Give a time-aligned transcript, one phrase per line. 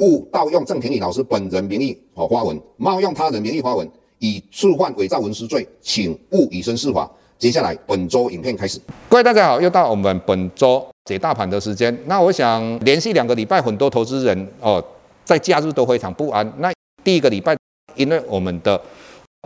[0.00, 7.08] 勿盗用郑庭理老师本人名义和发文，冒用他人名义发文，以触犯伪造文书罪，请勿以身试法。
[7.38, 8.80] 接下来本周影片开始。
[9.08, 11.96] 各位大家好，又到我们本周解大盘的时间。
[12.06, 14.82] 那我想连续两个礼拜，很多投资人哦，
[15.24, 16.50] 在假日都非常不安。
[16.58, 16.72] 那
[17.04, 17.56] 第一个礼拜，
[17.94, 18.80] 因为我们的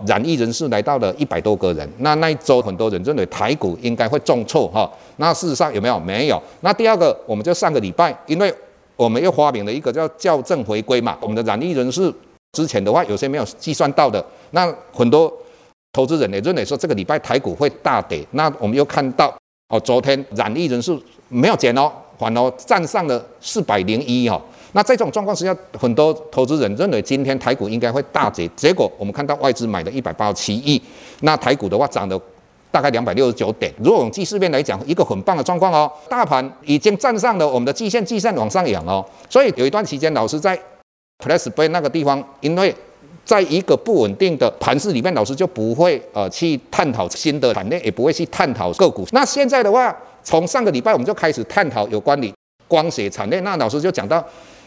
[0.06, 4.88] 染疫人士来到了一百多个人，那那一周很多人认为台股应该会重挫哈。
[5.16, 5.98] 那事实上有没有？
[5.98, 6.40] 没有。
[6.60, 8.52] 那第二个，我们就上个礼拜，因为
[8.96, 12.12] 我们又发明了一个叫校正回归嘛，我们的染疫人数
[12.52, 15.32] 之前的话有些没有计算到的，那很多
[15.92, 19.36] 投资人也认为说这个礼拜台股会大跌，那我们又看到
[19.68, 24.40] 哦，昨天染疫人数没有减哦，反而站上了四百零一哦，
[24.72, 30.80] 那在这种状况之下，很多投资人认为今天台股应该会大跌，结果我们看到外资买了一百八十七亿，
[31.20, 32.20] 那台股的话涨了。
[32.74, 33.72] 大概两百六十九点。
[33.78, 39.06] 如果用技术面来讲，一个很棒的状况哦，大盘已经站上了我们的季线，季线往上扬哦。
[39.30, 40.58] 所以有一段期间，老师在
[41.24, 42.74] PressPlay 那个地方，因为
[43.24, 49.06] 在一个不稳定的盘势里面，老师就不会呃去探讨新的产业，也不会去探讨个股。
[49.12, 52.34] 那现在的话，从上个礼拜我们就开始探讨有关于
[52.66, 54.24] 光学产业，那老师就讲到。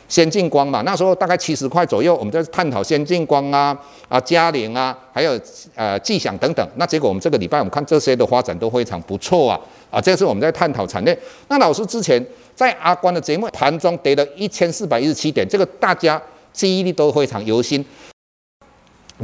[0.07, 3.77] 先进光嘛，那时候大概七十块左右，我们在探讨先进光啊、
[4.07, 5.39] 啊佳凌啊，还有
[5.75, 6.65] 呃技享等等。
[6.75, 9.59] 那结果我们这个礼拜我们看这些的发展都非常不错啊
[9.91, 11.17] 啊，这是我们在探讨产业。
[11.49, 16.21] 那老师之前在阿关的节目盘中跌了一千四百一十七点，这个大家
[16.53, 17.85] 记忆力都非常犹新。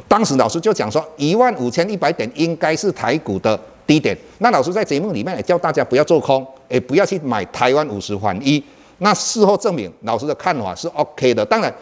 [0.08, 4.18] 当时老师就讲说一万五千一百点应该是台股的低点。
[4.40, 8.62] 那老师在节目里面也叫大家不要做空，也不要去买台湾五十反一。
[9.00, 11.46] 那事后证明，老师的看法是 OK 的。
[11.46, 11.74] 当然，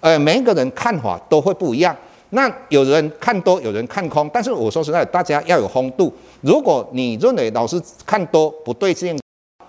[0.00, 1.96] 呃，每一个人看法都会不一样。
[2.30, 4.30] 那有人看多，有人看空。
[4.32, 6.12] 但是我说实在，大家要有风度。
[6.40, 9.18] 如果你认为老师看多不对劲，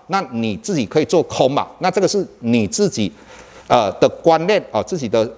[0.06, 1.68] 那你自己可以做空嘛。
[1.80, 3.12] 那这个是你自己
[3.68, 5.30] 呃的观念啊、自己的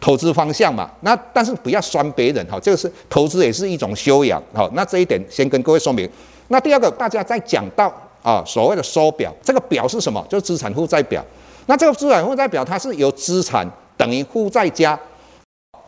[0.00, 0.90] 投资方向嘛。
[1.00, 4.42] 那但是不要酸别人哈，这个是投资也是一种修养。
[4.54, 6.08] 好，那这一点先跟各位说明。
[6.48, 7.92] 那第二个，大家在讲到。
[8.22, 10.24] 啊，所谓的收表，这个表是什么？
[10.28, 11.24] 就是资产负债表。
[11.66, 13.66] 那这个资产负债表，它是由资产
[13.96, 14.98] 等于负债加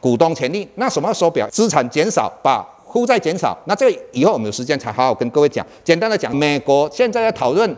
[0.00, 0.66] 股东权益。
[0.76, 1.48] 那什么收表？
[1.50, 3.56] 资产减少，把负债减少。
[3.66, 5.66] 那这个以后我们有时间才好好跟各位讲。
[5.82, 7.76] 简单的讲，美国现在在讨论，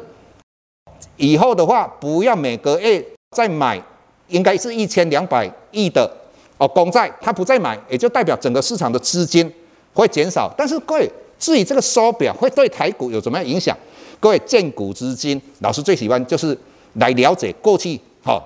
[1.16, 3.80] 以后的话不要每个月再买，
[4.28, 6.10] 应该是一千两百亿的
[6.58, 9.50] 哦公债，它不再买，也就代表整个市场的资金
[9.94, 10.52] 会减少。
[10.56, 13.76] 但是各位，至于这个收表会对台股有什么样影响？
[14.24, 16.56] 各位荐股资金，老师最喜欢就是
[16.94, 18.42] 来了解过去，哈，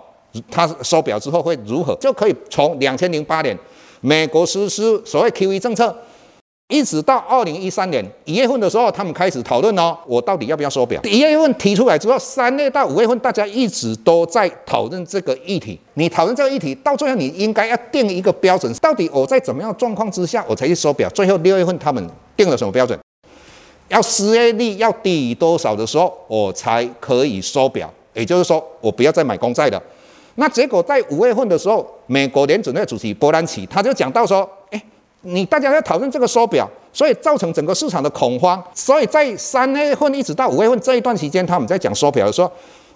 [0.51, 3.57] 他收表之后会如何，就可以从两千零八年
[4.01, 5.97] 美国实施所谓 QE 政策，
[6.67, 11.01] 一直到二零一三年一月份的时候，他们开始讨论哦，我到底要不要收表？
[11.05, 15.79] 一月份提出来之后，三月到五月份，大家一直都在讨论这个议题。
[15.95, 21.09] 你讨论这个议题，到最后你应该要定一个标准，到底我在怎么样状况之下我才去收表？
[21.11, 22.05] 最后六月份他们
[22.37, 22.99] 定了什么标准？
[23.89, 27.93] 要失业率要低于多少的时候，我才可以收表。
[28.15, 29.81] 也就是说，我不要再买公债了。
[30.35, 34.83] 那结果在五月份的时候，美国联准会主席伯南奇他就讲到说：“诶，
[35.23, 38.63] 你大家在讨论这个收表，所以造成整个市场的恐慌。
[38.75, 42.51] 所以在三月份一直到五月份这一段时间，他们在讲收表的时候，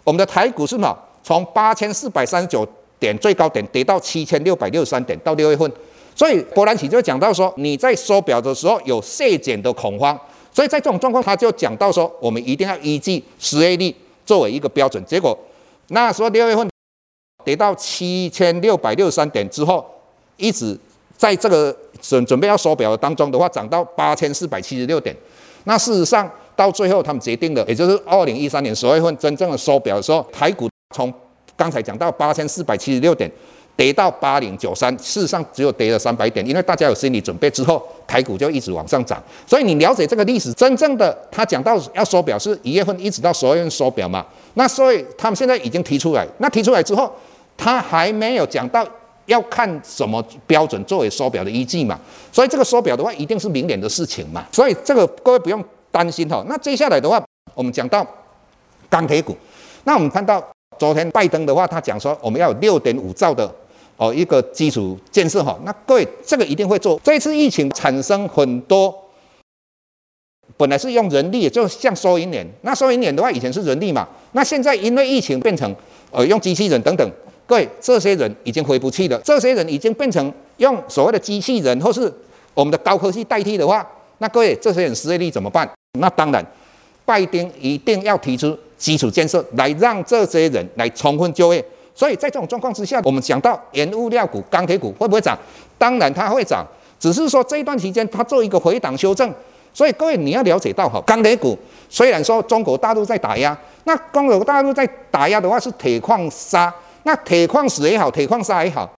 [0.04, 2.66] 我们的台股是嘛，从八千四百三十九
[2.98, 5.70] 点最高点跌到七千六百六十三点，到六月份。
[6.14, 10.18] 所以伯南奇就讲到说，你在收表的时候有削减的恐慌。”
[10.52, 13.94] 所以在这种状况，他就讲到说，我们一定要依据失业率
[14.26, 15.02] 作为一个标准。
[15.06, 15.36] 结果
[15.88, 16.68] 那时候六月份
[17.44, 19.84] 跌到七千六百六十三点之后，
[20.36, 20.78] 一直
[21.16, 25.16] 在这个准准备要收表的当中的话，涨到八千四百七十六点。
[25.64, 31.12] 那事实上到最后，他们决定了，也就是二零一三年十月份真正的收表的时候，台股从
[31.56, 33.30] 刚才讲到八千四百七十六点。
[33.74, 39.20] 跌到八零九三，事实上只有跌了三百点，因为大家有心理准备之后，台股就一直往上涨。
[39.46, 44.24] 所以你了解这个历史，真正的他讲到要收表是一月份一直到十二月份收表嘛？
[44.54, 47.10] 那所以他们现在已经提出来，那提出来之后，
[47.56, 48.86] 他还没有讲到
[49.26, 51.98] 要看什么标准作为收表的依据嘛？
[52.30, 54.44] 所以这个收表的话，一定是明年的事情嘛？
[54.52, 56.44] 所以这个各位不用担心哈。
[56.46, 57.20] 那接下来的话，
[57.54, 58.06] 我们讲到
[58.90, 59.36] 钢铁股，
[59.84, 60.40] 那我们看到
[60.78, 63.50] 昨天拜登的话，他讲说我们要有六点五兆的。
[63.96, 65.58] 哦一个基础建设哈。
[65.64, 67.00] 那各位这个一定会做。
[67.04, 68.94] 这一次疫情产生很多，
[70.56, 72.46] 本来是用人力，就像收银员。
[72.62, 74.08] 那收银员的话，以前是人力嘛。
[74.32, 75.74] 那现在因为疫情变成
[76.10, 77.08] 呃用机器人等等，
[77.46, 79.20] 各位这些人已经回不去了。
[79.24, 82.12] 这些人已经变成用所谓的机器人或是
[82.54, 83.86] 我们的高科技代替的话，
[84.18, 85.68] 那各位这些人失业率怎么办？
[85.98, 86.44] 那当然，
[87.04, 91.64] 拜登一定要提出基础建设来让这些人来充分就业。
[91.94, 95.38] 所以在这种状况之下，我们讲到原物料股、钢铁股会不会涨？
[95.78, 96.66] 当然它会涨，
[96.98, 99.32] 只是说这一段期间它做一个回档修正。
[99.74, 101.58] 所以各位你要了解到哈，钢铁股
[101.88, 106.72] 虽然说中国大陆在打压，那中国大陆在打压的话是铁矿砂，
[107.04, 108.90] 那铁矿石也好，铁矿砂也好，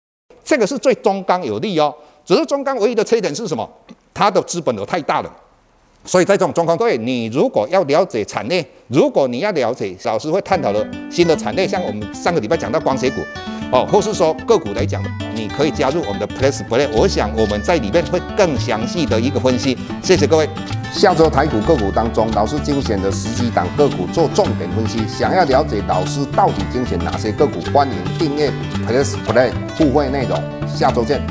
[0.43, 1.95] 这个是对中钢有利哦。
[2.25, 3.69] 只是中钢唯一的缺点是什么？
[4.15, 5.31] 它的资本额太大了。
[6.05, 13.21] 所以在这种状况，各位你如果要了解产业，如果你要了解老师会探讨的新的产业，像我们上个礼拜讲到光学股，
[13.71, 15.03] 哦，或是说个股来讲，
[15.35, 19.79] 你可以加入我们的 Press Play，我想我们在里面会更详细的一个分析。
[20.03, 20.49] 谢谢各位。
[20.93, 24.99] 下周台股个股当中，老师精选的十几档个股做重点分析。
[25.09, 28.51] 想要了解老师到底精选哪些个股，欢迎订阅
[28.87, 30.39] Press Play 互惠内容。
[30.69, 31.23] 下周见。